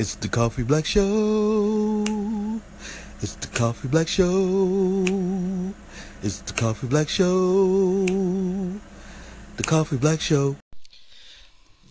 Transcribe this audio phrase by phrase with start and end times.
[0.00, 2.04] It's the Coffee Black Show.
[3.20, 5.04] It's the Coffee Black Show.
[6.22, 8.06] It's the Coffee Black Show.
[9.56, 10.54] The Coffee Black Show.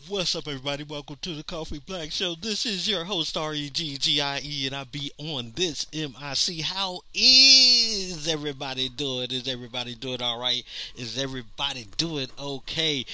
[0.07, 0.83] What's up, everybody?
[0.83, 2.35] Welcome to the Coffee Black Show.
[2.35, 5.85] This is your host, R E G G I E, and I be on this
[5.91, 6.61] MIC.
[6.61, 9.31] How is everybody doing?
[9.31, 10.63] Is everybody doing all right?
[10.95, 13.05] Is everybody doing okay?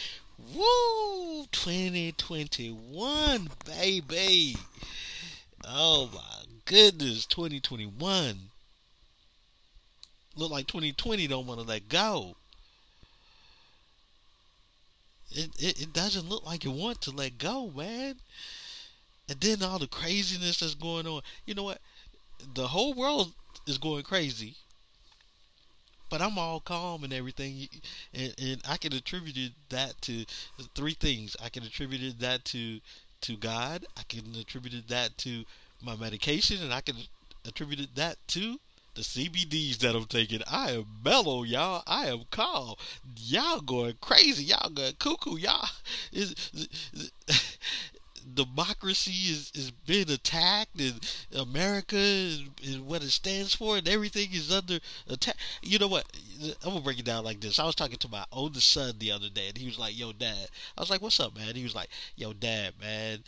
[0.51, 1.45] Woo!
[1.51, 4.57] 2021, baby.
[5.63, 8.49] Oh my goodness, 2021.
[10.35, 12.35] Look like 2020 don't want to let go.
[15.31, 18.15] It, it it doesn't look like you want to let go, man.
[19.29, 21.21] And then all the craziness that's going on.
[21.45, 21.79] You know what?
[22.53, 23.33] The whole world
[23.65, 24.55] is going crazy.
[26.13, 27.67] But I'm all calm and everything,
[28.13, 30.25] and, and I can attribute that to
[30.75, 31.35] three things.
[31.43, 32.81] I can attribute that to
[33.21, 33.87] to God.
[33.97, 35.43] I can attribute that to
[35.81, 36.97] my medication, and I can
[37.47, 38.59] attribute that to
[38.93, 40.41] the CBDs that I'm taking.
[40.47, 41.81] I am mellow, y'all.
[41.87, 42.75] I am calm.
[43.17, 44.43] Y'all going crazy.
[44.43, 45.37] Y'all going cuckoo.
[45.37, 45.67] Y'all
[46.11, 46.51] is
[48.23, 50.99] democracy is is being attacked, and
[51.35, 54.79] America and, and what it stands for, and everything is under
[55.09, 55.35] attack.
[55.61, 56.05] You know what?
[56.63, 57.59] I'm gonna break it down like this.
[57.59, 60.11] I was talking to my oldest son the other day, and he was like, "Yo,
[60.13, 63.23] dad." I was like, "What's up, man?" He was like, "Yo, dad, man."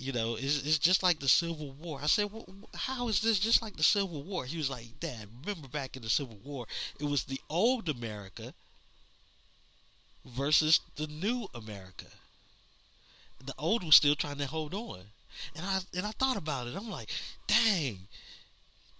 [0.00, 2.00] you know, it's, it's just like the Civil War.
[2.02, 4.46] I said, well, how is this just like the Civil War?
[4.46, 6.66] He was like, Dad, remember back in the Civil War,
[6.98, 8.54] it was the old America
[10.24, 12.06] versus the new America.
[13.44, 15.00] The old was still trying to hold on.
[15.54, 16.76] And I and I thought about it.
[16.76, 17.10] I'm like,
[17.46, 18.08] dang,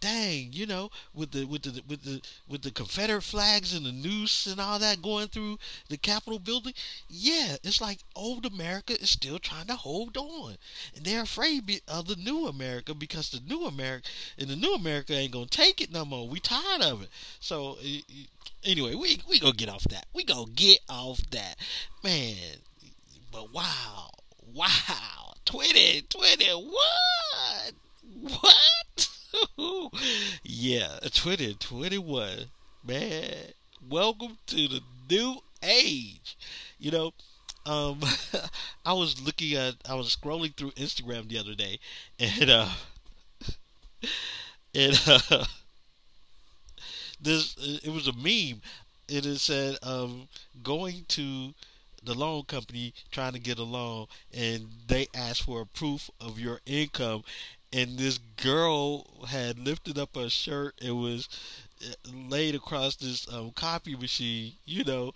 [0.01, 3.93] dang, you know, with the with the with the with the Confederate flags and the
[3.93, 6.73] noose and all that going through the Capitol building,
[7.09, 10.57] yeah, it's like old America is still trying to hold on,
[10.95, 15.13] and they're afraid of the new America because the new America and the new America
[15.13, 16.27] ain't gonna take it no more.
[16.29, 17.09] We tired of it.
[17.41, 17.77] So
[18.65, 20.07] anyway, we we gonna get off that.
[20.15, 21.57] We gonna get off that,
[22.03, 22.37] man.
[23.33, 24.11] But wow,
[24.55, 27.75] wow, twenty twenty one.
[28.21, 29.09] What?
[30.43, 32.47] yeah, 2021,
[32.85, 33.35] man.
[33.89, 36.37] Welcome to the new age.
[36.79, 37.13] You know,
[37.67, 38.01] um,
[38.85, 41.79] I was looking at, I was scrolling through Instagram the other day,
[42.19, 42.69] and uh,
[44.75, 45.45] and uh,
[47.21, 48.61] this it was a meme.
[49.09, 50.29] It said um,
[50.63, 51.53] going to
[52.03, 56.39] the loan company trying to get a loan and they asked for a proof of
[56.39, 57.23] your income
[57.73, 61.29] and this girl had lifted up her shirt and was
[61.87, 65.13] uh, laid across this um, copy machine, you know,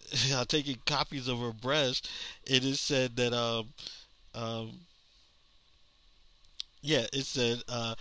[0.48, 2.08] taking copies of her breast,
[2.50, 3.68] and it said that um
[4.34, 4.72] um
[6.80, 7.94] yeah, it said uh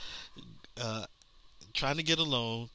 [0.81, 1.05] uh
[1.73, 2.69] trying to get a loan,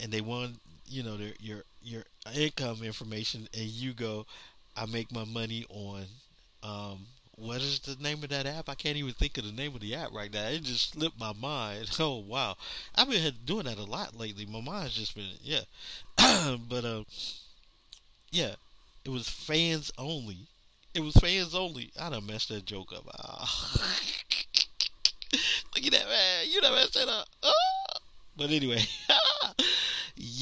[0.00, 2.04] and they want you know their your your
[2.36, 4.26] income information, and you go,
[4.76, 6.04] I make my money on
[6.62, 7.06] um
[7.36, 8.68] what is the name of that app?
[8.68, 10.46] I can't even think of the name of the app right now.
[10.48, 11.90] It just slipped my mind.
[11.98, 12.56] Oh wow,
[12.94, 14.46] I've been doing that a lot lately.
[14.46, 15.62] My mind's just been yeah,
[16.68, 17.04] but uh,
[18.30, 18.54] yeah,
[19.04, 20.38] it was fans only.
[20.94, 21.90] It was fans only.
[21.98, 23.04] I done messed that joke up.
[23.18, 23.74] Oh.
[25.74, 26.44] Look at that man.
[26.48, 27.26] You done messed that up.
[27.42, 27.52] Oh.
[28.36, 28.82] But anyway.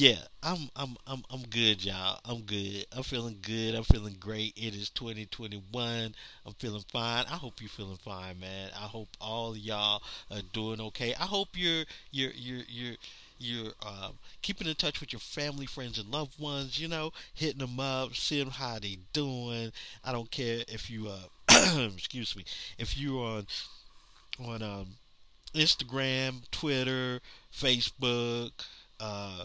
[0.00, 2.18] yeah, I'm I'm I'm I'm good, y'all.
[2.24, 2.86] I'm good.
[2.96, 3.74] I'm feeling good.
[3.74, 4.54] I'm feeling great.
[4.56, 6.14] It is 2021.
[6.46, 7.26] I'm feeling fine.
[7.30, 8.70] I hope you're feeling fine, man.
[8.74, 11.12] I hope all y'all are doing okay.
[11.20, 12.96] I hope you're you're you're you're
[13.38, 16.80] you're um, keeping in touch with your family, friends, and loved ones.
[16.80, 19.70] You know, hitting them up, seeing how they doing.
[20.02, 22.44] I don't care if you uh, excuse me,
[22.78, 23.46] if you're on
[24.42, 24.86] on um,
[25.54, 27.20] Instagram, Twitter,
[27.54, 28.52] Facebook.
[28.98, 29.44] Uh,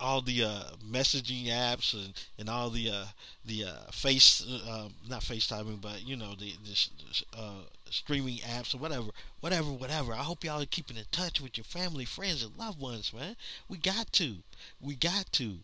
[0.00, 3.04] all the uh, messaging apps and, and all the uh,
[3.44, 6.90] the uh, face um, not FaceTiming, but you know the, the
[7.38, 9.08] uh, streaming apps or whatever,
[9.40, 10.12] whatever, whatever.
[10.12, 13.36] I hope y'all are keeping in touch with your family, friends, and loved ones, man.
[13.68, 14.36] We got to,
[14.80, 15.56] we got to,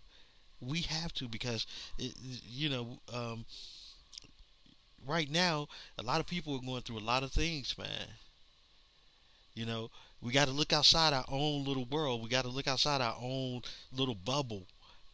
[0.60, 1.66] we have to because
[1.98, 2.14] it,
[2.48, 2.98] you know.
[3.12, 3.44] Um,
[5.06, 5.68] right now,
[5.98, 8.08] a lot of people are going through a lot of things, man.
[9.54, 9.90] You know,
[10.22, 12.22] we got to look outside our own little world.
[12.22, 14.62] We got to look outside our own little bubble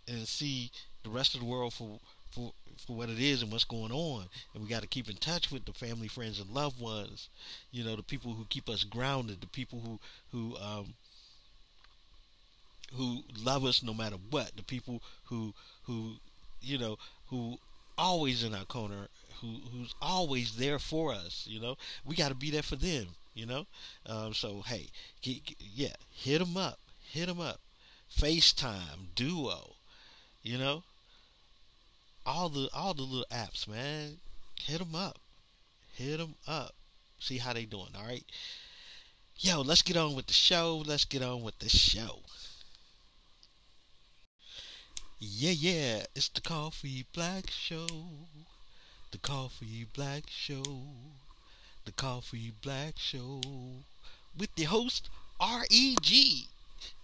[0.08, 0.70] and see
[1.02, 1.98] the rest of the world for
[2.30, 2.52] for
[2.86, 4.24] for what it is and what's going on.
[4.54, 7.28] And we got to keep in touch with the family, friends, and loved ones.
[7.70, 10.00] You know, the people who keep us grounded, the people who
[10.30, 10.94] who um,
[12.94, 15.54] who love us no matter what, the people who
[15.84, 16.14] who
[16.60, 17.58] you know who
[17.98, 19.08] always in our corner,
[19.40, 21.46] who who's always there for us.
[21.48, 23.08] You know, we got to be there for them.
[23.34, 23.66] You know,
[24.06, 24.88] um, so hey,
[25.22, 26.78] yeah, hit them up,
[27.10, 27.60] hit them up.
[28.14, 29.76] FaceTime, Duo,
[30.42, 30.82] you know,
[32.26, 34.18] all the all the little apps, man.
[34.60, 35.18] Hit them up,
[35.94, 36.74] hit them up.
[37.18, 37.88] See how they doing.
[37.96, 38.24] All right.
[39.38, 40.82] Yo, let's get on with the show.
[40.84, 42.20] Let's get on with the show.
[45.18, 47.86] Yeah, yeah, it's the Coffee Black Show.
[49.12, 50.64] The Coffee Black Show.
[51.84, 53.40] The Coffee Black Show.
[54.38, 55.08] With your host,
[55.40, 56.46] R.E.G.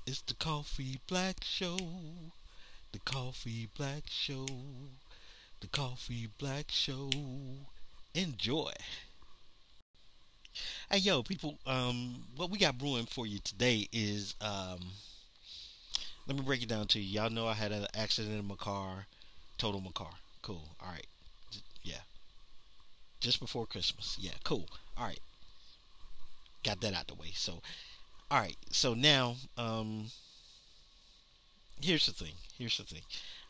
[0.06, 1.76] It's the Coffee Black Show.
[2.92, 4.46] The Coffee Black Show.
[5.60, 7.10] The Coffee Black Show.
[8.14, 8.72] Enjoy.
[10.90, 14.78] Hey yo, people, um, what we got brewing for you today is um
[16.26, 17.20] let me break it down to you.
[17.20, 19.06] Y'all know I had an accident in my car,
[19.56, 20.12] total my car.
[20.42, 20.62] Cool.
[20.80, 21.06] Alright.
[21.06, 21.17] Yeah.
[23.20, 24.16] Just before Christmas.
[24.20, 24.68] Yeah, cool.
[24.98, 25.20] Alright.
[26.64, 27.32] Got that out the way.
[27.34, 27.60] So
[28.30, 30.06] Alright, so now, um
[31.80, 32.34] here's the thing.
[32.58, 33.02] Here's the thing.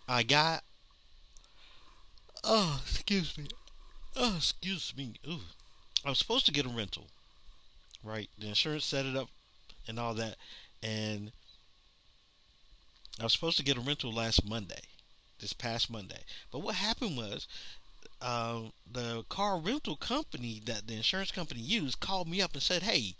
[0.09, 0.63] I got
[2.45, 3.47] Oh, excuse me.
[4.17, 5.15] Oh, excuse me.
[5.27, 5.41] Ooh.
[6.05, 7.09] I was supposed to get a rental
[8.03, 8.29] right?
[8.39, 9.29] The insurance set it up
[9.87, 10.37] and all that.
[10.83, 11.33] And
[13.21, 14.83] I was supposed to get a rental last Monday,
[15.41, 16.21] this past Monday.
[16.53, 17.47] But what happened was
[18.21, 22.83] uh, the car rental company that the insurance company used called me up and said,
[22.83, 23.17] "Hey,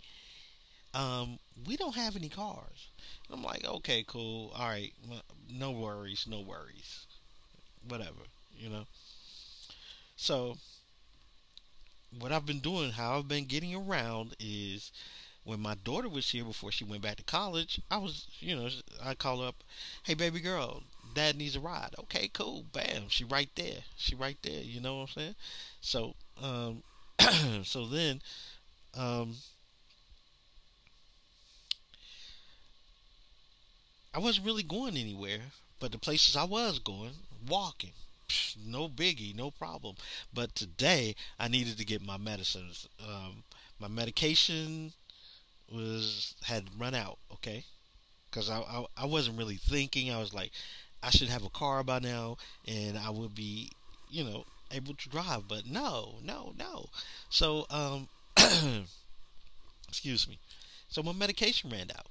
[0.93, 2.87] um, we don't have any cars."
[3.31, 4.93] I'm like, "Okay, cool, all right,
[5.49, 7.05] no worries, no worries,
[7.87, 8.23] whatever,
[8.57, 8.85] you know."
[10.15, 10.57] So
[12.19, 14.91] what I've been doing, how I've been getting around is
[15.43, 18.69] when my daughter was here before she went back to college, I was, you know,
[19.03, 19.63] I call up,
[20.03, 21.95] hey baby girl, dad needs a ride.
[21.99, 24.61] Okay, cool, bam, she right there, she right there.
[24.61, 25.35] You know what I'm saying?
[25.81, 26.83] So, um,
[27.63, 28.21] so then,
[28.95, 29.35] um,
[34.13, 37.15] I wasn't really going anywhere, but the places I was going,
[37.47, 37.93] walking
[38.57, 39.95] no biggie, no problem.
[40.33, 42.87] But today I needed to get my medicines.
[42.99, 43.43] Um,
[43.79, 44.93] my medication
[45.71, 47.19] was had run out.
[47.33, 47.65] Okay,
[48.29, 50.11] because I, I I wasn't really thinking.
[50.11, 50.51] I was like,
[51.03, 52.37] I should have a car by now,
[52.67, 53.71] and I would be,
[54.09, 55.47] you know, able to drive.
[55.47, 56.87] But no, no, no.
[57.29, 58.07] So um,
[59.87, 60.39] excuse me.
[60.89, 62.07] So my medication ran out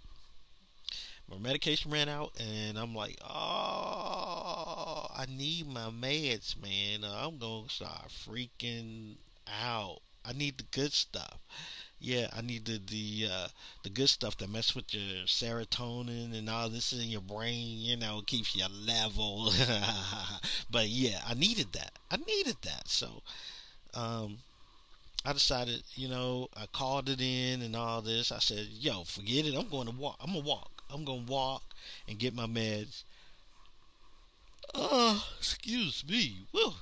[1.30, 7.04] my medication ran out, and I'm like, oh, I need my meds, man.
[7.04, 9.16] I'm gonna start freaking
[9.62, 10.00] out.
[10.24, 11.38] I need the good stuff.
[12.00, 13.48] Yeah, I need the the uh,
[13.82, 17.78] the good stuff that mess with your serotonin and all this in your brain.
[17.78, 19.52] You know, keeps you level.
[20.70, 21.92] but yeah, I needed that.
[22.10, 22.88] I needed that.
[22.88, 23.22] So,
[23.94, 24.38] um,
[25.24, 28.32] I decided, you know, I called it in and all this.
[28.32, 29.56] I said, yo, forget it.
[29.56, 30.16] I'm going to walk.
[30.20, 30.82] I'm gonna walk.
[30.90, 31.62] I'm gonna walk
[32.08, 33.04] and get my meds.
[34.74, 36.46] Oh, excuse me.
[36.52, 36.72] Woo.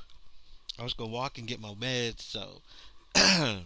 [0.78, 2.62] I was gonna walk and get my meds, so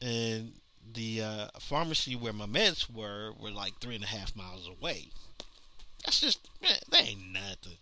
[0.00, 0.52] and
[0.94, 5.08] the uh, pharmacy where my meds were were like three and a half miles away.
[6.04, 7.78] That's just man, that ain't nothing.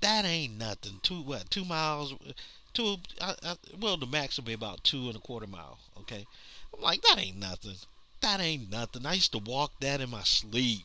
[0.00, 1.00] That ain't nothing.
[1.02, 1.50] Two what?
[1.50, 2.14] Two miles.
[2.72, 2.96] Two.
[3.20, 5.78] I, I, well, the max will be about two and a quarter mile.
[6.00, 6.26] Okay.
[6.74, 7.76] I'm like that ain't nothing.
[8.20, 9.06] That ain't nothing.
[9.06, 10.84] I used to walk that in my sleep.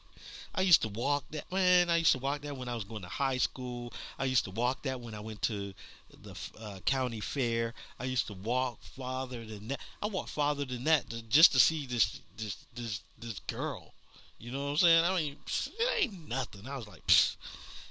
[0.55, 1.89] I used to walk that man.
[1.89, 3.91] I used to walk that when I was going to high school.
[4.19, 5.73] I used to walk that when I went to
[6.21, 7.73] the uh, county fair.
[7.99, 9.79] I used to walk farther than that.
[10.01, 13.93] I walked farther than that to, just to see this this this this girl.
[14.37, 15.05] You know what I'm saying?
[15.05, 16.67] I mean, it ain't nothing.
[16.67, 17.01] I was like,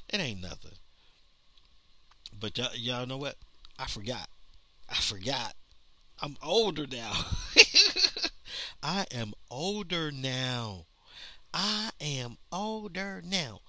[0.08, 0.72] it ain't nothing.
[2.38, 3.36] But y'all, y'all know what?
[3.78, 4.28] I forgot.
[4.88, 5.54] I forgot.
[6.20, 7.12] I'm older now.
[8.82, 10.86] I am older now.
[11.54, 13.60] I am older now.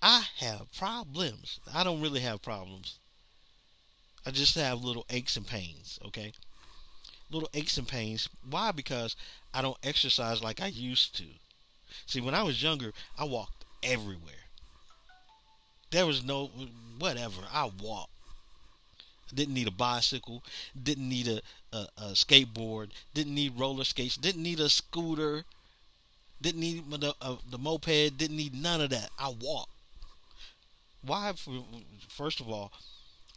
[0.00, 1.60] I have problems.
[1.72, 2.98] I don't really have problems.
[4.24, 6.32] I just have little aches and pains, okay?
[7.30, 8.28] Little aches and pains.
[8.48, 8.72] Why?
[8.72, 9.16] Because
[9.52, 11.24] I don't exercise like I used to.
[12.06, 14.34] See, when I was younger, I walked everywhere.
[15.90, 16.46] There was no
[16.98, 17.42] whatever.
[17.52, 18.10] I walked.
[19.34, 20.42] Didn't need a bicycle.
[20.80, 21.42] Didn't need a,
[21.72, 22.90] a, a skateboard.
[23.14, 24.16] Didn't need roller skates.
[24.16, 25.44] Didn't need a scooter.
[26.42, 28.18] Didn't need the, uh, the moped.
[28.18, 29.10] Didn't need none of that.
[29.18, 29.70] I walked.
[31.04, 31.32] Why?
[32.08, 32.72] First of all,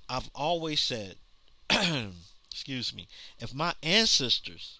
[0.09, 1.15] I've always said,
[2.51, 3.07] excuse me,
[3.39, 4.79] if my ancestors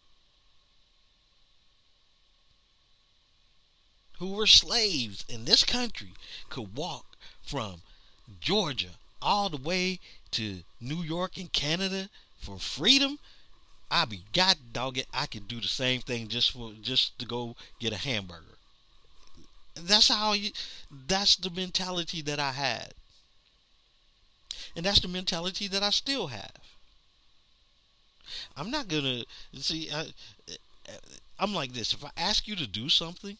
[4.19, 6.13] who were slaves in this country
[6.49, 7.05] could walk
[7.43, 7.81] from
[8.39, 8.91] Georgia
[9.21, 9.99] all the way
[10.31, 13.19] to New York and Canada for freedom,
[13.89, 15.07] I be god dog it.
[15.13, 18.57] I could do the same thing just for just to go get a hamburger.
[19.75, 20.51] That's how you.
[20.89, 22.93] That's the mentality that I had,
[24.75, 26.51] and that's the mentality that I still have.
[28.57, 29.89] I'm not gonna see.
[29.91, 30.07] I,
[31.39, 31.93] I'm like this.
[31.93, 33.37] If I ask you to do something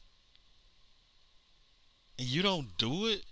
[2.18, 3.24] and you don't do it,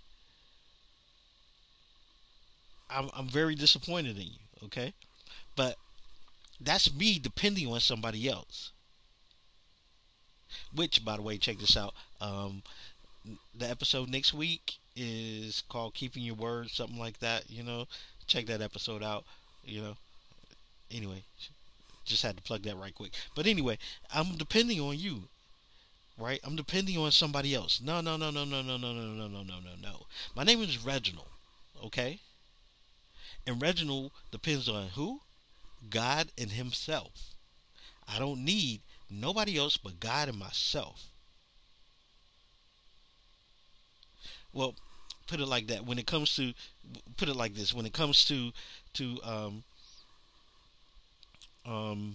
[2.90, 4.38] I'm I'm very disappointed in you.
[4.64, 4.94] Okay,
[5.56, 5.76] but
[6.60, 8.70] that's me depending on somebody else.
[10.74, 11.94] Which, by the way, check this out.
[12.20, 12.62] Um,
[13.54, 17.50] the episode next week is called "Keeping Your Word," something like that.
[17.50, 17.86] You know,
[18.26, 19.24] check that episode out.
[19.64, 19.96] You know,
[20.90, 21.22] anyway,
[22.04, 23.12] just had to plug that right quick.
[23.34, 23.78] But anyway,
[24.12, 25.24] I'm depending on you.
[26.16, 26.38] Right?
[26.44, 27.80] I'm depending on somebody else.
[27.80, 30.06] No, no, no, no, no, no, no, no, no, no, no, no, no.
[30.36, 31.26] My name is Reginald.
[31.82, 32.20] Okay?
[33.46, 35.20] And Reginald depends on who?
[35.90, 37.34] God and Himself.
[38.06, 41.06] I don't need nobody else but God and myself.
[44.52, 44.74] Well,
[45.26, 45.84] put it like that.
[45.84, 46.52] When it comes to,
[47.16, 47.74] put it like this.
[47.74, 48.52] When it comes to,
[48.94, 49.64] to, um,
[51.66, 52.14] um,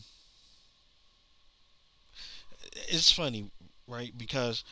[2.87, 3.49] it's funny,
[3.87, 4.13] right?
[4.17, 4.63] Because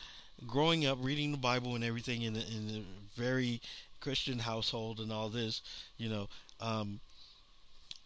[0.46, 3.60] growing up, reading the Bible and everything in a, in a very
[4.00, 5.60] Christian household and all this,
[5.98, 6.28] you know,
[6.60, 7.00] um,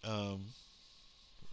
[0.04, 0.46] um,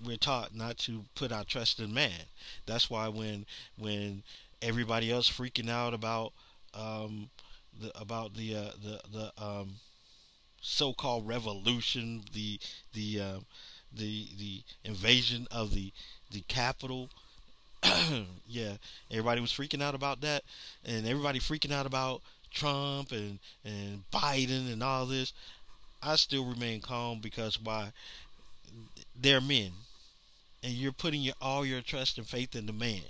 [0.05, 2.27] we're taught not to put our trust in man.
[2.65, 3.45] That's why when
[3.77, 4.23] when
[4.61, 6.33] everybody else freaking out about
[6.73, 7.29] um,
[7.79, 9.75] the about the uh, the the um,
[10.61, 12.59] so-called revolution, the
[12.93, 13.39] the uh,
[13.93, 15.91] the the invasion of the
[16.31, 17.09] the Capitol.
[18.47, 18.73] yeah,
[19.11, 20.43] everybody was freaking out about that,
[20.85, 25.33] and everybody freaking out about Trump and and Biden and all this.
[26.01, 27.91] I still remain calm because why?
[29.15, 29.71] They're men,
[30.63, 33.01] and you're putting your all your trust and faith in the man.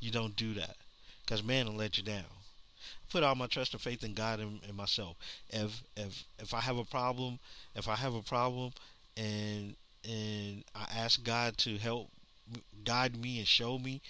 [0.00, 0.76] You don't do that
[1.24, 2.24] because man will let you down.
[2.24, 5.16] I put all my trust and faith in God and, and myself.
[5.50, 7.38] If if if I have a problem,
[7.74, 8.72] if I have a problem,
[9.16, 12.10] and and I ask God to help
[12.84, 14.00] guide me and show me,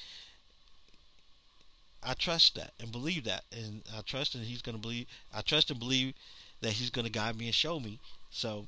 [2.03, 5.07] I trust that and believe that, and I trust and He's going to believe.
[5.33, 6.15] I trust and believe
[6.61, 7.99] that He's going to guide me and show me.
[8.31, 8.67] So,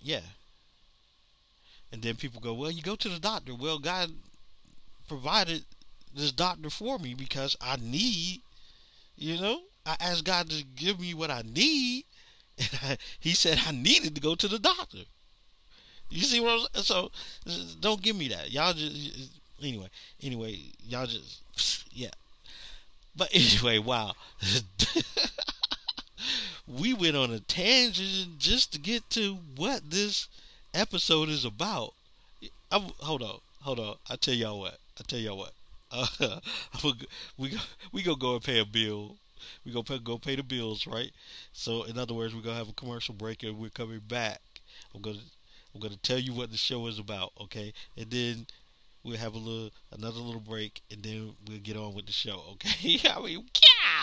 [0.00, 0.20] yeah.
[1.94, 3.54] And then people go, well, you go to the doctor.
[3.54, 4.10] Well, God
[5.06, 5.62] provided
[6.12, 8.40] this doctor for me because I need,
[9.16, 12.04] you know, I asked God to give me what I need,
[12.58, 15.04] and I, He said I needed to go to the doctor.
[16.10, 16.84] You see what I'm saying?
[16.84, 17.12] So
[17.78, 18.50] don't give me that.
[18.50, 19.30] Y'all just
[19.62, 19.88] anyway.
[20.20, 21.42] Anyway, y'all just
[21.92, 22.10] yeah.
[23.14, 24.14] But anyway, wow.
[26.66, 30.26] we went on a tangent just to get to what this
[30.74, 31.94] episode is about.
[32.70, 33.96] I'm, hold on, hold on.
[34.10, 34.78] I tell y'all what.
[34.98, 35.52] I tell y'all what.
[36.20, 36.40] Uh,
[37.38, 37.56] we
[37.92, 39.14] we gonna go and pay a bill.
[39.64, 41.12] We gonna pay, go pay the bills, right?
[41.52, 44.40] So in other words, we're gonna have a commercial break and we're coming back.
[44.92, 45.20] I'm gonna
[45.72, 47.72] I'm gonna tell you what the show is about, okay?
[47.96, 48.46] And then
[49.04, 52.42] we'll have a little another little break and then we'll get on with the show,
[52.54, 52.98] okay?
[53.08, 53.44] I mean,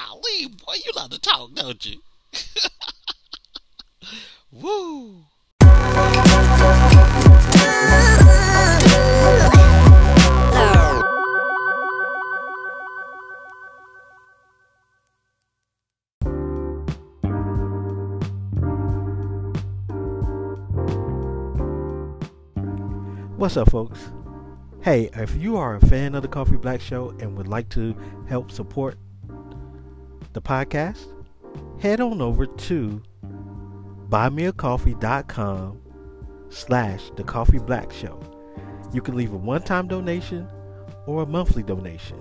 [0.09, 2.01] golly, boy, you love to talk, don't you?
[4.51, 5.25] Woo!
[23.41, 23.99] What's up, folks?
[24.83, 27.95] Hey, if you are a fan of the Coffee Black Show and would like to
[28.29, 28.99] help support
[30.33, 31.07] the podcast,
[31.81, 33.01] head on over to
[34.09, 35.81] buymeacoffee.com
[36.49, 38.21] slash the coffee black show.
[38.93, 40.47] You can leave a one-time donation
[41.07, 42.19] or a monthly donation.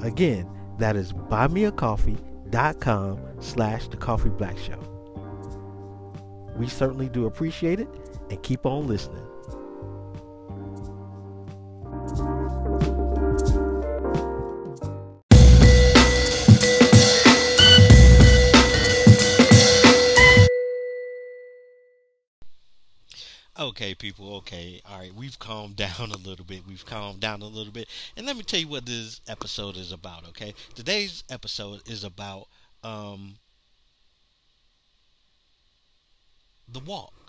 [0.00, 0.48] Again,
[0.78, 4.78] that is buymeacoffee.com slash the coffee black show.
[6.56, 7.88] We certainly do appreciate it
[8.30, 9.26] and keep on listening.
[23.56, 24.80] Okay, people, okay.
[24.84, 26.62] All right, we've calmed down a little bit.
[26.66, 27.88] We've calmed down a little bit.
[28.16, 30.54] And let me tell you what this episode is about, okay?
[30.74, 32.48] Today's episode is about
[32.82, 33.36] um
[36.68, 37.23] the walk.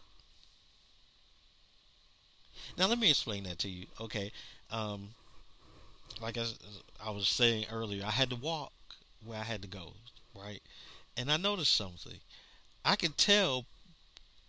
[2.78, 3.88] Now let me explain that to you.
[4.00, 4.32] Okay,
[4.72, 5.10] um,
[6.22, 6.46] like I,
[7.04, 8.72] I was saying earlier, I had to walk
[9.24, 9.94] where I had to go,
[10.36, 10.62] right?
[11.18, 12.20] and I noticed something.
[12.86, 13.66] I can tell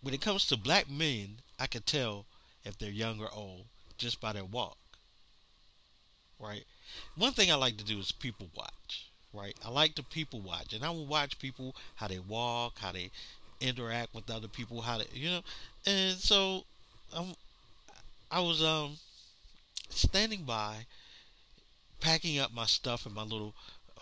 [0.01, 2.25] when it comes to black men, I can tell
[2.65, 3.65] if they're young or old
[3.97, 4.77] just by their walk.
[6.39, 6.65] Right?
[7.15, 9.09] One thing I like to do is people watch.
[9.33, 9.55] Right?
[9.63, 13.11] I like to people watch, and I will watch people how they walk, how they
[13.59, 15.41] interact with other people, how they, you know.
[15.85, 16.63] And so,
[17.13, 17.35] um,
[18.31, 18.99] I was um
[19.89, 20.87] standing by,
[21.99, 23.53] packing up my stuff in my little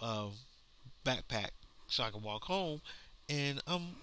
[0.02, 0.28] uh,
[1.06, 1.52] backpack
[1.88, 2.82] so I could walk home,
[3.30, 3.96] and I'm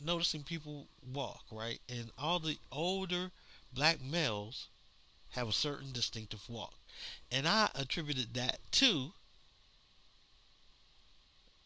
[0.00, 3.32] noticing people walk right, and all the older
[3.72, 4.68] black males
[5.30, 6.74] have a certain distinctive walk,
[7.30, 9.12] and I attributed that to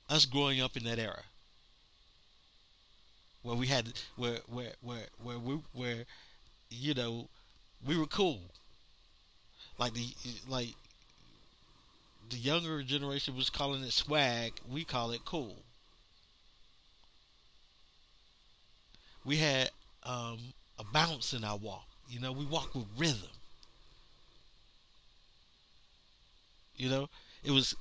[0.09, 1.25] us growing up in that era.
[3.43, 6.07] Where we had where where where where we where
[6.71, 7.31] you know
[7.85, 8.41] we were cool.
[9.79, 10.15] Like the
[10.49, 10.75] like
[12.31, 14.61] the younger generation was calling it swag.
[14.69, 15.65] We call it cool.
[19.25, 19.71] We had
[20.03, 21.87] um, a bounce in our walk.
[22.09, 23.31] You know we walk with rhythm.
[26.77, 27.11] You know
[27.45, 27.75] it was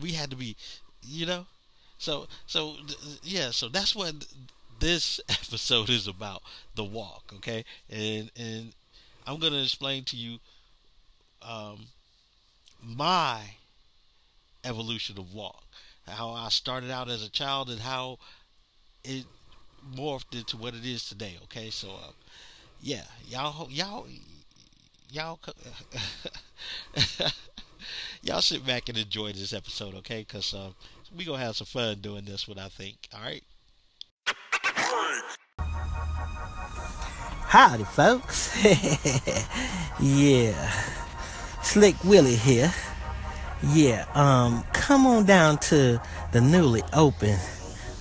[0.00, 0.56] we had to be
[1.02, 1.46] you know?
[1.98, 2.76] So so
[3.22, 4.14] yeah so that's what
[4.80, 6.42] this episode is about
[6.74, 7.64] the walk okay?
[7.90, 8.72] And and
[9.26, 10.38] i'm going to explain to you
[11.42, 11.86] um,
[12.82, 13.40] my
[14.64, 15.64] evolution of walk,
[16.06, 18.18] how I started out as a child and how
[19.04, 19.24] it
[19.94, 21.36] morphed into what it is today.
[21.44, 22.12] Okay, so uh,
[22.80, 24.06] yeah, y'all, y'all,
[25.10, 25.38] y'all,
[28.22, 30.24] y'all sit back and enjoy this episode, okay?
[30.26, 30.70] Because uh,
[31.16, 32.96] we gonna have some fun doing this one, I think.
[33.14, 33.42] All right.
[37.50, 38.56] Howdy, folks.
[40.00, 40.70] yeah.
[41.64, 42.72] Slick Willie here.
[43.64, 47.36] Yeah, um, come on down to the newly open.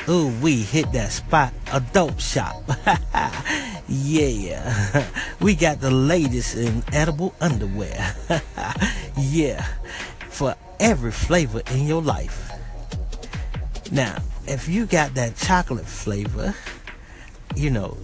[0.07, 2.61] Ooh, we hit that spot, a dope shop.
[3.87, 5.07] yeah,
[5.41, 8.15] we got the latest in edible underwear.
[9.17, 9.65] yeah,
[10.29, 12.51] for every flavor in your life.
[13.91, 16.53] Now, if you got that chocolate flavor,
[17.55, 17.97] you know,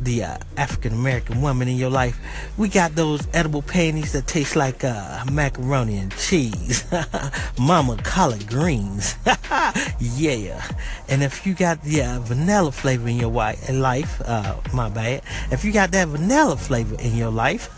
[0.00, 2.18] the uh, African American woman in your life,
[2.56, 6.84] we got those edible panties that taste like uh, macaroni and cheese,
[7.58, 9.14] mama collard greens.
[10.00, 10.66] yeah.
[11.08, 15.22] And if you got the uh, vanilla flavor in your life, uh, my bad.
[15.50, 17.68] If you got that vanilla flavor in your life,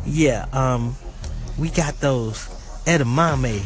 [0.06, 0.96] yeah, um,
[1.58, 2.46] we got those
[2.84, 3.62] edamame.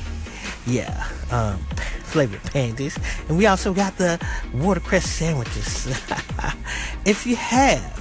[0.67, 1.65] Yeah, um,
[2.09, 2.99] flavored panties.
[3.29, 4.21] And we also got the
[4.55, 5.87] watercress sandwiches.
[7.05, 7.95] if you have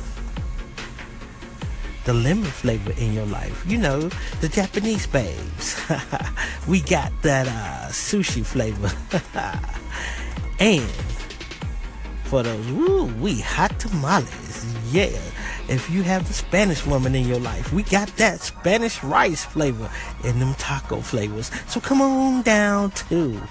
[2.06, 5.80] the lemon flavor in your life, you know, the Japanese babes,
[6.68, 8.92] we got that uh, sushi flavor.
[10.60, 10.90] and
[12.24, 15.20] for those woo we hot tamales, yeah.
[15.70, 19.90] If you have the Spanish woman in your life, we got that Spanish rice flavor
[20.24, 21.52] and them taco flavors.
[21.68, 23.42] So come on down to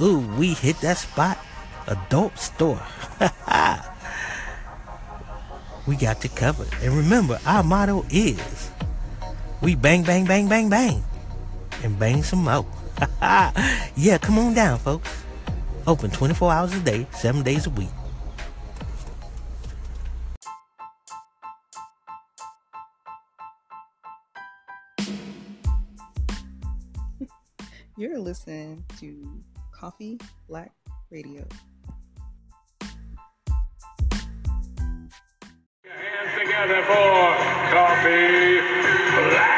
[0.00, 1.38] Ooh, we hit that spot.
[1.86, 2.82] Adult store.
[5.86, 6.68] we got you covered.
[6.82, 8.70] And remember, our motto is
[9.62, 11.02] we bang, bang, bang, bang, bang.
[11.82, 12.66] And bang some more.
[13.96, 15.24] yeah, come on down, folks.
[15.86, 17.88] Open 24 hours a day, 7 days a week.
[27.96, 29.40] You're listening to
[29.78, 30.72] Coffee Black
[31.10, 31.44] Radio.
[35.84, 37.36] Hands together for
[37.70, 38.60] Coffee
[39.28, 39.52] Black.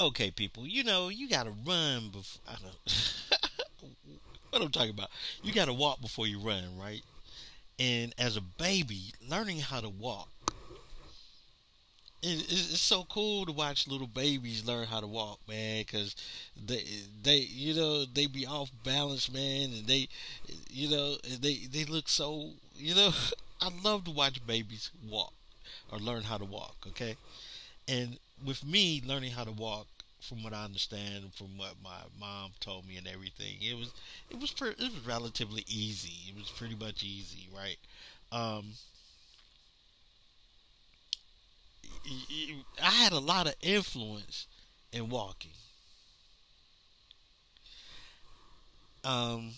[0.00, 2.40] Okay, people, you know you gotta run before.
[2.48, 2.74] I don't.
[4.50, 5.10] what I'm talking about?
[5.42, 7.02] You gotta walk before you run, right?
[7.78, 10.35] And as a baby, learning how to walk it,
[12.28, 15.82] it's so cool to watch little babies learn how to walk, man.
[15.82, 16.16] Because
[16.66, 16.84] they,
[17.22, 20.08] they, you know, they be off balance, man, and they,
[20.70, 23.10] you know, they, they look so, you know.
[23.60, 25.32] I love to watch babies walk
[25.90, 26.76] or learn how to walk.
[26.88, 27.16] Okay,
[27.88, 29.86] and with me learning how to walk,
[30.20, 33.92] from what I understand, from what my mom told me and everything, it was,
[34.30, 36.30] it was, per, it was relatively easy.
[36.30, 37.78] It was pretty much easy, right?
[38.32, 38.72] Um,
[42.82, 44.46] I had a lot of influence
[44.92, 45.52] in walking.
[49.04, 49.52] Um,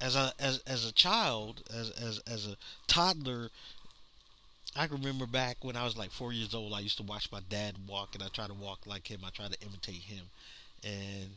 [0.00, 3.50] as a as as a child, as as as a toddler,
[4.76, 6.72] I can remember back when I was like four years old.
[6.72, 9.20] I used to watch my dad walk, and I try to walk like him.
[9.24, 10.30] I try to imitate him,
[10.84, 11.30] and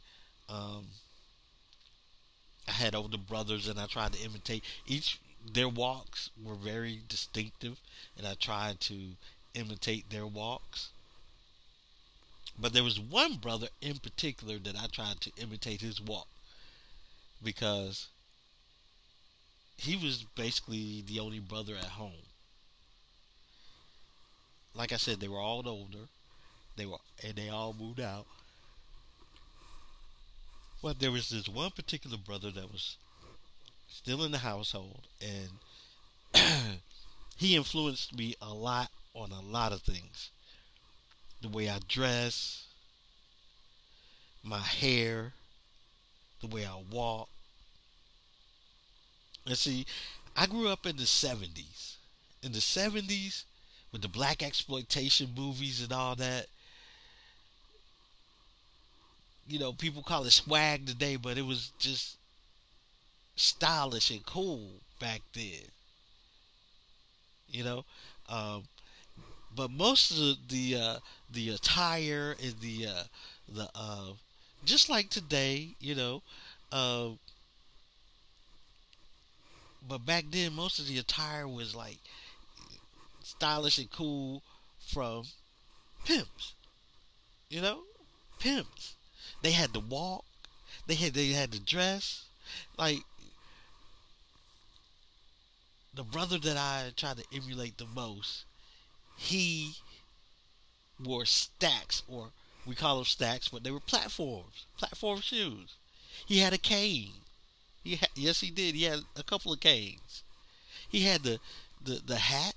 [0.50, 0.88] um,
[2.68, 5.20] I had older brothers, and I tried to imitate each.
[5.46, 7.80] Their walks were very distinctive,
[8.18, 9.16] and I tried to
[9.54, 10.90] imitate their walks.
[12.58, 16.28] But there was one brother in particular that I tried to imitate his walk
[17.44, 18.08] because
[19.78, 22.28] he was basically the only brother at home.
[24.76, 26.08] Like I said, they were all older.
[26.76, 28.26] They were and they all moved out.
[30.82, 32.98] But there was this one particular brother that was
[33.88, 36.80] still in the household and
[37.38, 40.30] he influenced me a lot on a lot of things.
[41.42, 42.66] The way I dress,
[44.44, 45.34] my hair,
[46.42, 47.30] the way I walk.
[49.46, 49.86] And see,
[50.36, 51.98] I grew up in the 70s.
[52.42, 53.46] In the 70s,
[53.92, 56.48] with the blaxploitation movies and all that,
[59.48, 62.18] you know, people call it swag today, but it was just
[63.36, 65.70] stylish and cool back then.
[67.48, 67.86] You know,
[68.30, 68.64] um,
[69.56, 71.00] but most of the the, uh,
[71.32, 73.04] the attire and the uh,
[73.48, 74.14] the uh,
[74.66, 76.22] just like today, you know.
[76.72, 77.10] Uh,
[79.88, 81.98] but back then, most of the attire was like
[83.24, 84.42] stylish and cool
[84.80, 85.24] from
[86.06, 86.54] pimps.
[87.50, 87.80] You know,
[88.40, 88.96] pimps.
[89.42, 90.26] They had to walk.
[90.88, 92.26] They had they had to dress.
[92.78, 93.04] Like
[95.94, 98.46] the brother that I tried to emulate the most,
[99.16, 99.76] he
[101.04, 102.32] wore stacks, or
[102.66, 105.76] we call them stacks, but they were platforms, platform shoes.
[106.26, 107.14] He had a cane.
[107.84, 108.76] He yes, he did.
[108.76, 110.24] He had a couple of canes.
[110.88, 111.40] He had the
[111.84, 112.56] the, the hat.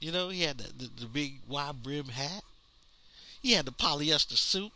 [0.00, 2.42] You know, he had the, the, the big wide brim hat.
[3.42, 4.72] He had the polyester suit.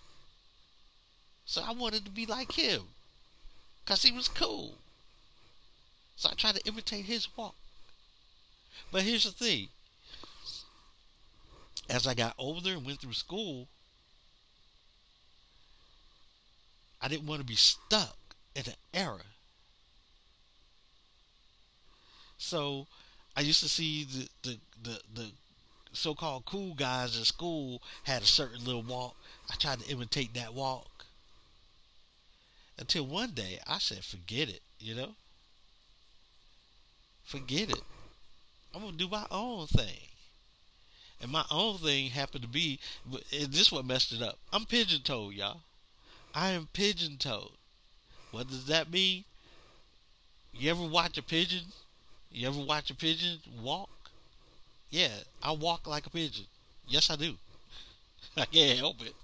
[1.44, 2.82] So I wanted to be like him.
[3.84, 4.74] Because he was cool.
[6.16, 7.54] So I tried to imitate his walk.
[8.90, 9.68] But here's the thing.
[11.88, 13.68] As I got older and went through school,
[17.00, 18.16] I didn't want to be stuck
[18.54, 19.22] in an era.
[22.38, 22.86] So
[23.36, 25.30] I used to see the, the, the, the
[25.92, 29.16] so-called cool guys in school had a certain little walk.
[29.50, 31.04] I tried to imitate that walk.
[32.78, 35.10] Until one day I said, forget it, you know?
[37.24, 37.82] Forget it.
[38.74, 40.07] I'm going to do my own thing.
[41.20, 44.38] And my own thing happened to be, and eh, this what messed it up.
[44.52, 45.62] I'm pigeon toed, y'all.
[46.34, 47.52] I am pigeon toed.
[48.30, 49.24] What does that mean?
[50.52, 51.64] You ever watch a pigeon?
[52.30, 54.10] You ever watch a pigeon walk?
[54.90, 55.08] Yeah,
[55.42, 56.46] I walk like a pigeon.
[56.86, 57.34] Yes, I do.
[58.36, 59.14] I can't help it.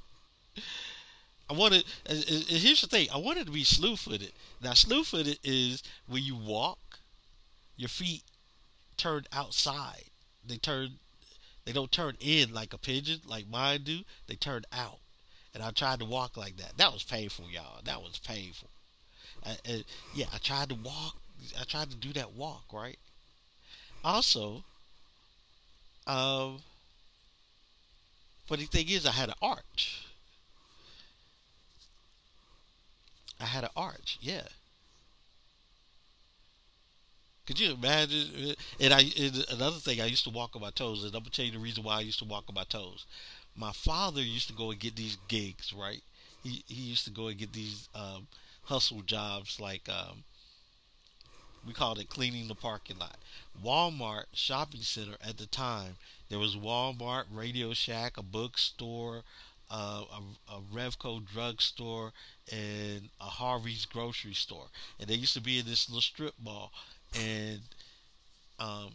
[1.49, 1.85] I wanted.
[2.07, 4.33] And here's the thing: I wanted to be slew-footed.
[4.63, 6.99] Now, slew-footed is when you walk,
[7.77, 8.23] your feet
[8.97, 10.05] turn outside.
[10.47, 10.99] They turn.
[11.65, 14.01] They don't turn in like a pigeon, like mine do.
[14.27, 14.99] They turn out.
[15.55, 16.77] And I tried to walk like that.
[16.77, 17.81] That was painful, y'all.
[17.85, 18.69] That was painful.
[19.45, 21.17] I, I, yeah, I tried to walk.
[21.59, 22.99] I tried to do that walk, right?
[24.05, 24.65] Also,
[26.07, 26.59] um,
[28.47, 30.07] funny thing is, I had an arch.
[33.41, 34.43] I had an arch, yeah.
[37.47, 38.55] Could you imagine?
[38.81, 41.31] And I and another thing, I used to walk on my toes, and I'm gonna
[41.31, 43.05] tell you the reason why I used to walk on my toes.
[43.57, 46.03] My father used to go and get these gigs, right?
[46.43, 48.29] He he used to go and get these um,
[48.65, 50.25] hustle jobs, like um,
[51.67, 53.17] we called it cleaning the parking lot.
[53.63, 55.97] Walmart shopping center at the time.
[56.29, 59.23] There was Walmart, Radio Shack, a bookstore,
[59.71, 60.05] uh,
[60.49, 62.13] a, a Revco drugstore,
[62.53, 64.67] and a Harvey's grocery store.
[64.99, 66.73] And they used to be in this little strip mall.
[67.19, 67.61] And
[68.59, 68.93] um,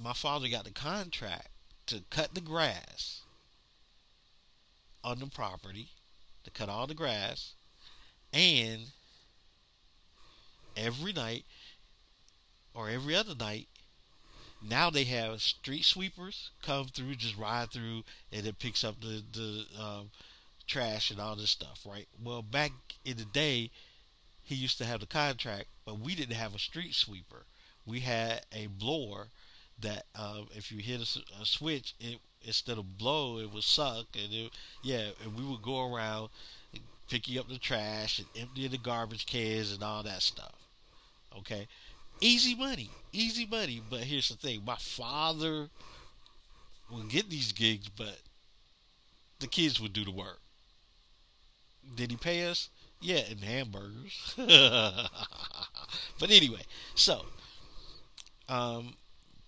[0.00, 1.48] my father got the contract
[1.86, 3.22] to cut the grass
[5.02, 5.88] on the property,
[6.44, 7.52] to cut all the grass,
[8.32, 8.82] and
[10.76, 11.44] every night
[12.74, 13.66] or every other night,
[14.62, 19.22] now they have street sweepers come through, just ride through, and it picks up the
[19.32, 20.10] the um,
[20.66, 22.06] trash and all this stuff, right?
[22.22, 22.72] Well, back
[23.04, 23.70] in the day,
[24.50, 27.44] he used to have the contract, but we didn't have a street sweeper.
[27.86, 29.28] We had a blower
[29.80, 34.06] that uh, if you hit a, a, switch, it instead of blow, it would suck,
[34.14, 34.50] and it,
[34.82, 36.30] yeah, and we would go around
[37.08, 40.54] picking up the trash and emptying the garbage cans and all that stuff.
[41.38, 41.68] Okay,
[42.20, 43.80] easy money, easy money.
[43.88, 45.68] But here's the thing: my father
[46.90, 48.18] would get these gigs, but
[49.38, 50.40] the kids would do the work.
[51.94, 52.68] Did he pay us?
[53.00, 54.34] Yeah, and hamburgers.
[54.36, 56.62] but anyway,
[56.94, 57.24] so
[58.48, 58.94] um,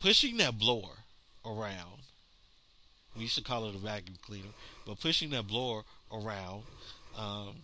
[0.01, 1.05] pushing that blower
[1.45, 2.01] around.
[3.17, 4.53] We used to call it a vacuum cleaner,
[4.87, 6.65] but pushing that blower around.
[7.17, 7.63] Um,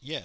[0.00, 0.22] yeah.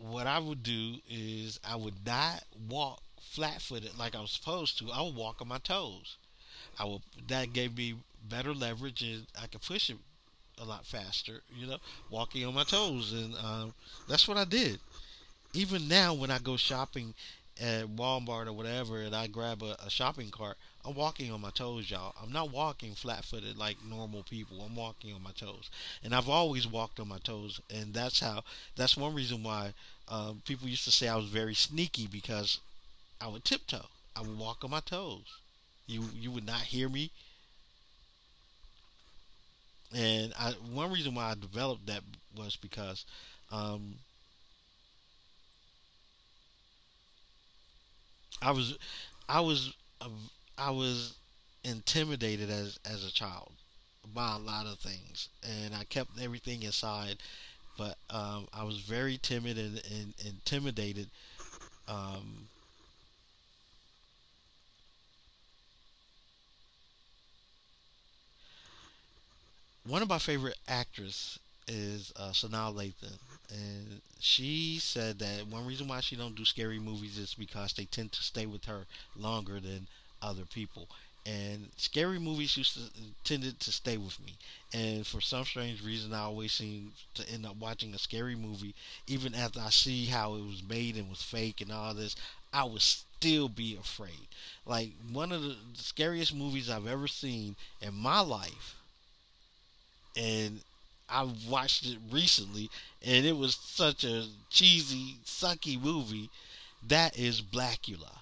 [0.00, 4.76] What I would do is I would not walk flat footed like I was supposed
[4.78, 4.90] to.
[4.92, 6.16] I would walk on my toes.
[6.78, 7.96] I would that gave me
[8.28, 9.96] better leverage and I could push it
[10.60, 11.78] a lot faster, you know,
[12.10, 13.74] walking on my toes and um,
[14.08, 14.80] that's what I did.
[15.54, 17.14] Even now when I go shopping
[17.60, 21.50] at Walmart or whatever and I grab a, a shopping cart, I'm walking on my
[21.50, 22.14] toes, y'all.
[22.22, 24.62] I'm not walking flat footed like normal people.
[24.62, 25.70] I'm walking on my toes.
[26.02, 28.44] And I've always walked on my toes and that's how
[28.76, 29.74] that's one reason why
[30.08, 32.60] um, people used to say I was very sneaky because
[33.20, 33.86] I would tiptoe.
[34.16, 35.26] I would walk on my toes.
[35.86, 37.10] You you would not hear me.
[39.94, 42.02] And I one reason why I developed that
[42.36, 43.04] was because
[43.50, 43.96] um,
[48.40, 48.76] I was
[49.28, 49.72] I was
[50.58, 51.14] I was
[51.64, 53.52] intimidated as as a child
[54.14, 57.18] by a lot of things, and I kept everything inside.
[57.78, 61.08] But um, I was very timid and, and intimidated
[61.88, 62.48] um,
[69.86, 73.18] one of my favorite actors is uh, Sanaa Lathan,
[73.50, 77.84] and she said that one reason why she don't do scary movies is because they
[77.84, 79.86] tend to stay with her longer than
[80.20, 80.88] other people.
[81.24, 82.80] And scary movies used to
[83.22, 84.34] tended to stay with me,
[84.74, 88.74] and for some strange reason, I always seem to end up watching a scary movie,
[89.06, 92.16] even after I see how it was made and was fake and all this.
[92.52, 94.26] I would still be afraid.
[94.66, 98.81] Like one of the scariest movies I've ever seen in my life
[100.16, 100.60] and
[101.08, 102.70] I watched it recently,
[103.02, 106.30] and it was such a cheesy, sucky movie.
[106.86, 108.18] That is Blacula.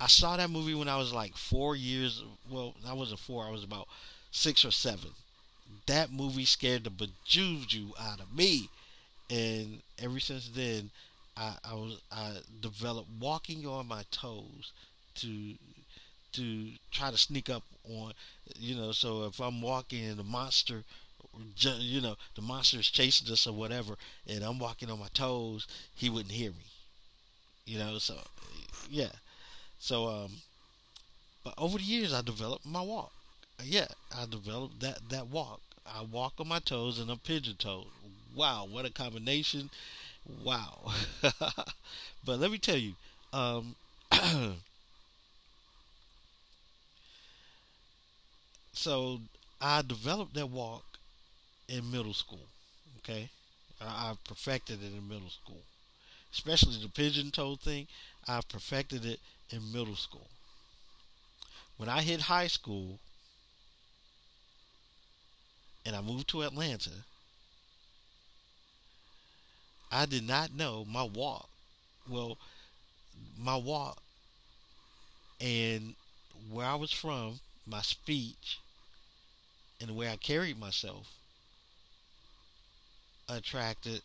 [0.00, 2.22] I saw that movie when I was like four years.
[2.50, 3.44] Well, I wasn't four.
[3.46, 3.88] I was about
[4.30, 5.10] six or seven.
[5.86, 8.70] That movie scared the bejuju out of me,
[9.30, 10.90] and ever since then,
[11.36, 14.72] I, I was I developed walking on my toes
[15.16, 15.54] to
[16.36, 18.12] to try to sneak up on,
[18.58, 18.92] you know.
[18.92, 20.84] So if I'm walking and the monster,
[21.78, 23.96] you know, the monster is chasing us or whatever,
[24.26, 26.64] and I'm walking on my toes, he wouldn't hear me.
[27.64, 28.16] You know, so
[28.90, 29.10] yeah.
[29.78, 30.32] So um,
[31.44, 33.12] but over the years, I developed my walk.
[33.62, 35.60] Yeah, I developed that that walk.
[35.86, 37.86] I walk on my toes and I'm pigeon toed.
[38.34, 39.70] Wow, what a combination!
[40.44, 40.92] Wow.
[41.22, 42.94] but let me tell you,
[43.32, 43.76] um,
[48.76, 49.20] so
[49.60, 50.84] I developed that walk
[51.68, 52.46] in middle school.
[52.98, 53.30] Okay,
[53.80, 55.62] I, I perfected it in middle school,
[56.32, 57.88] especially the pigeon toe thing.
[58.28, 60.28] I perfected it in middle school.
[61.78, 62.98] When I hit high school
[65.86, 67.04] and I moved to Atlanta,
[69.90, 71.48] I did not know my walk.
[72.08, 72.38] Well,
[73.38, 74.02] my walk
[75.40, 75.94] and
[76.50, 78.58] where I was from, my speech,
[79.80, 81.12] and the way I carried myself
[83.28, 84.02] attracted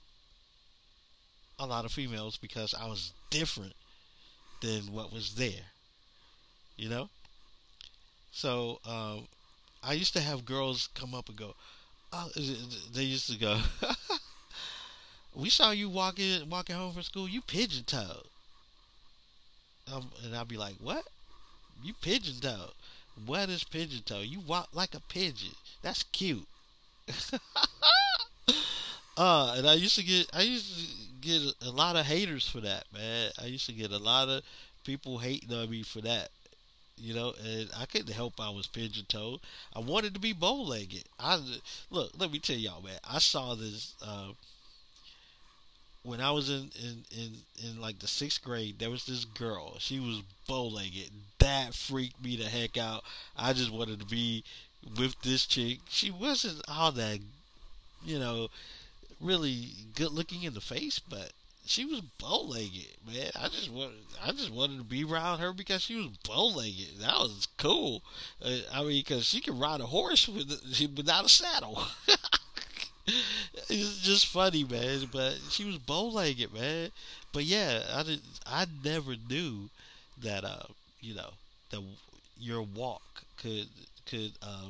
[1.59, 3.73] a lot of females because I was different
[4.61, 5.65] than what was there.
[6.77, 7.09] You know?
[8.31, 9.27] So, um,
[9.83, 11.55] I used to have girls come up and go,
[12.13, 12.29] oh,
[12.93, 13.59] they used to go,
[15.35, 18.27] we saw you walking walking home from school, you pigeon toed.
[19.91, 21.03] Um, and I'd be like, what?
[21.83, 22.71] You pigeon toed.
[23.25, 24.21] What is pigeon toe?
[24.21, 25.55] You walk like a pigeon.
[25.81, 26.47] That's cute.
[29.17, 30.85] uh, and I used to get I used to
[31.21, 33.31] get a lot of haters for that, man.
[33.41, 34.43] I used to get a lot of
[34.83, 36.29] people hating on me for that.
[36.97, 39.39] You know, and I couldn't help I was pigeon toed.
[39.75, 41.05] I wanted to be bow legged.
[41.19, 41.39] I
[41.89, 42.99] look, let me tell y'all, man.
[43.03, 44.29] I saw this uh,
[46.03, 47.31] when I was in, in, in,
[47.63, 49.75] in like the sixth grade, there was this girl.
[49.79, 51.11] She was bow legged.
[51.39, 53.03] That freaked me the heck out.
[53.37, 54.43] I just wanted to be
[54.97, 55.79] with this chick.
[55.89, 57.19] She wasn't all that,
[58.03, 58.49] you know,
[59.19, 61.31] really good looking in the face, but
[61.65, 63.31] she was bow legged, man.
[63.35, 66.99] I just wanted, I just wanted to be around her because she was bow legged.
[66.99, 68.01] That was cool.
[68.43, 70.49] Uh, I mean, because she could ride a horse with,
[70.97, 71.83] without a saddle.
[73.69, 75.07] it's just funny, man.
[75.11, 76.91] But she was bow legged, man.
[77.33, 78.21] But yeah, I did.
[78.45, 79.69] I never knew
[80.21, 80.43] that.
[80.43, 80.67] Uh,
[80.99, 81.31] you know,
[81.71, 81.81] that
[82.37, 83.67] your walk could
[84.05, 84.67] could uh,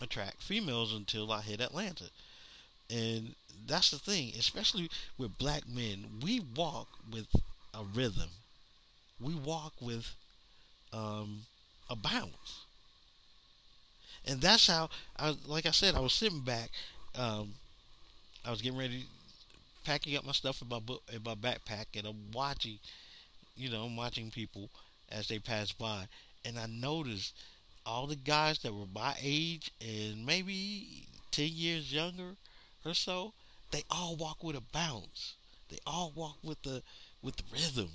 [0.00, 2.10] attract females until I hit Atlanta.
[2.90, 3.34] And
[3.66, 7.28] that's the thing, especially with black men, we walk with
[7.74, 8.30] a rhythm.
[9.20, 10.14] We walk with
[10.92, 11.42] um,
[11.90, 12.64] a bounce.
[14.24, 16.70] And that's how, I, like I said, I was sitting back.
[17.16, 17.54] Um,
[18.44, 19.06] I was getting ready,
[19.84, 22.78] packing up my stuff in my book, in my backpack, and I'm watching,
[23.56, 24.70] you know, I'm watching people
[25.10, 26.08] as they pass by,
[26.44, 27.34] and I noticed
[27.86, 32.36] all the guys that were my age and maybe ten years younger
[32.84, 33.34] or so,
[33.72, 35.34] they all walk with a bounce.
[35.68, 36.82] They all walk with the
[37.22, 37.90] with rhythm.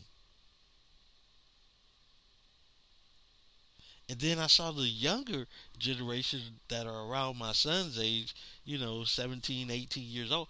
[4.10, 8.34] And then I saw the younger generation that are around my son's age,
[8.66, 10.48] you know, 17, 18 years old.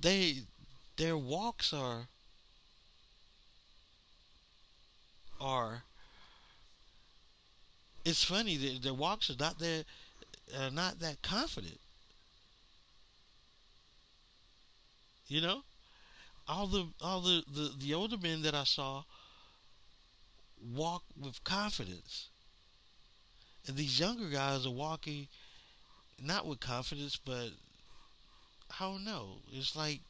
[0.00, 0.42] They
[0.96, 2.08] their walks are
[5.40, 5.84] are
[8.04, 9.84] it's funny that their walks are not that
[10.58, 11.78] are not that confident.
[15.28, 15.62] You know,
[16.48, 19.04] all the all the, the the older men that I saw
[20.60, 22.28] walk with confidence,
[23.68, 25.28] and these younger guys are walking
[26.20, 27.50] not with confidence, but
[28.80, 29.36] I don't know.
[29.52, 30.00] It's like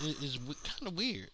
[0.00, 1.30] it's kind of weird.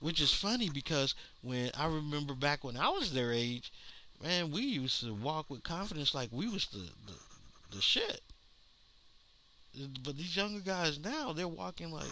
[0.00, 3.72] Which is funny because when I remember back when I was their age,
[4.22, 8.20] man, we used to walk with confidence like we was the the, the shit.
[10.04, 12.10] But these younger guys now, they're walking like,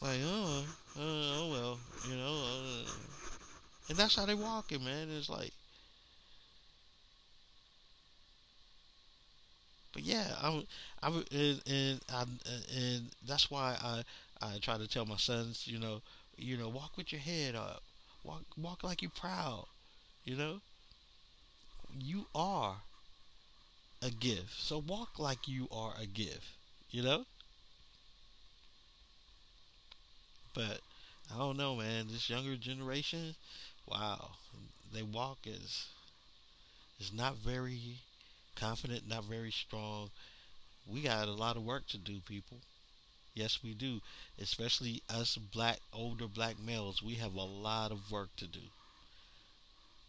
[0.00, 0.64] like, oh,
[0.98, 1.78] oh well,
[2.10, 3.25] you know, uh,
[3.88, 5.08] and that's how they walking, man.
[5.10, 5.52] It's like,
[9.92, 10.64] but yeah, I'm,
[11.02, 12.24] I'm, and, and I,
[12.76, 14.02] and that's why I
[14.42, 16.02] I try to tell my sons, you know,
[16.36, 17.82] you know, walk with your head up,
[18.22, 19.66] walk walk like you're proud,
[20.24, 20.60] you know.
[21.98, 22.84] You are
[24.00, 26.56] a gift, so walk like you are a gift,
[26.90, 27.26] you know.
[30.54, 30.80] But
[31.32, 32.08] I don't know, man.
[32.08, 33.36] This younger generation,
[33.86, 34.30] wow,
[34.92, 35.86] they walk is
[37.00, 38.00] is not very
[38.54, 40.10] confident, not very strong.
[40.86, 42.62] We got a lot of work to do, people.
[43.34, 44.02] Yes, we do.
[44.38, 48.70] Especially us black, older black males, we have a lot of work to do.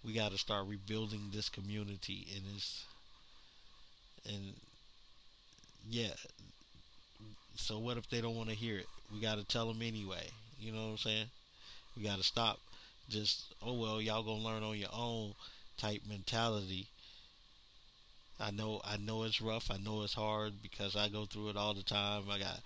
[0.03, 2.85] We got to start rebuilding this community and this,
[4.25, 4.53] and
[5.89, 6.13] yeah.
[7.55, 8.87] So what if they don't want to hear it?
[9.11, 10.29] We got to tell them anyway.
[10.59, 11.29] You know what I'm saying?
[11.97, 12.59] We got to stop
[13.09, 15.33] just oh well, y'all gonna learn on your own
[15.77, 16.89] type mentality.
[18.39, 19.69] I know I know it's rough.
[19.69, 22.29] I know it's hard because I go through it all the time.
[22.31, 22.63] I got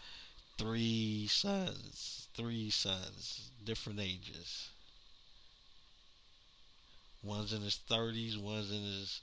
[0.57, 4.69] three sons, three sons, different ages.
[7.23, 9.21] One's in his 30s, one's in his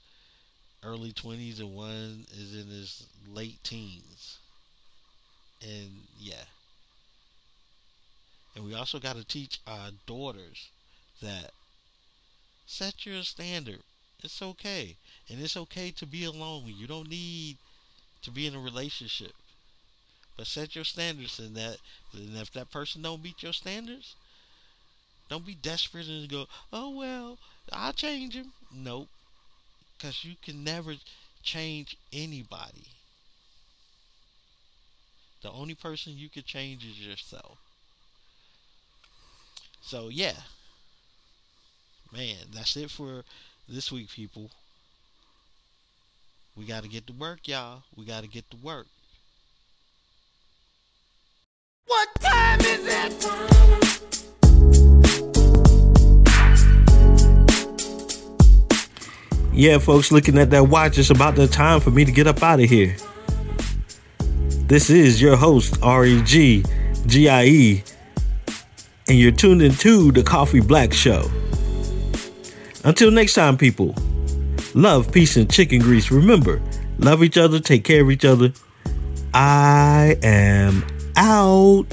[0.83, 4.39] early 20s, and one is in his late teens.
[5.61, 6.45] And yeah.
[8.55, 10.69] And we also got to teach our daughters
[11.21, 11.51] that
[12.65, 13.79] set your standard.
[14.23, 14.95] It's okay.
[15.29, 16.63] And it's okay to be alone.
[16.65, 17.57] You don't need
[18.21, 19.33] to be in a relationship.
[20.37, 21.77] But set your standards in that.
[22.13, 24.15] And if that person don't meet your standards,
[25.29, 27.37] don't be desperate and go, oh, well,
[27.71, 28.51] I'll change him.
[28.73, 29.07] Nope.
[29.97, 30.95] Because you can never
[31.43, 32.87] change anybody.
[35.41, 37.57] The only person you can change is yourself.
[39.81, 40.33] So, yeah.
[42.11, 43.23] Man, that's it for
[43.67, 44.49] this week, people.
[46.55, 47.83] We got to get to work, y'all.
[47.95, 48.87] We got to get to work.
[51.85, 53.25] What time is it?
[59.53, 62.41] Yeah, folks, looking at that watch, it's about the time for me to get up
[62.41, 62.95] out of here.
[64.65, 66.65] This is your host, REG
[67.05, 67.83] GIE,
[69.07, 71.29] and you're tuned into the Coffee Black Show.
[72.89, 73.93] Until next time, people,
[74.73, 76.09] love, peace, and chicken grease.
[76.09, 76.59] Remember,
[76.97, 78.51] love each other, take care of each other.
[79.31, 80.83] I am
[81.15, 81.85] out.